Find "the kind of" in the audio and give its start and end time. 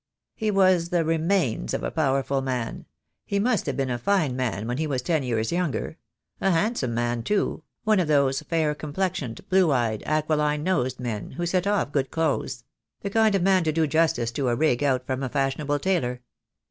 13.01-13.43